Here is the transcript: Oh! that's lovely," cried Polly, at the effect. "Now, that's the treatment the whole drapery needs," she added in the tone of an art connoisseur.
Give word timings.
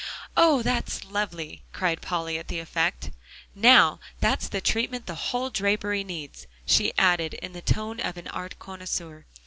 Oh! 0.35 0.63
that's 0.63 1.05
lovely," 1.05 1.61
cried 1.73 2.01
Polly, 2.01 2.39
at 2.39 2.47
the 2.47 2.57
effect. 2.57 3.11
"Now, 3.53 3.99
that's 4.19 4.47
the 4.49 4.59
treatment 4.59 5.05
the 5.05 5.13
whole 5.29 5.51
drapery 5.51 6.03
needs," 6.03 6.47
she 6.65 6.91
added 6.97 7.35
in 7.35 7.53
the 7.53 7.61
tone 7.61 7.99
of 7.99 8.17
an 8.17 8.27
art 8.29 8.57
connoisseur. 8.57 9.25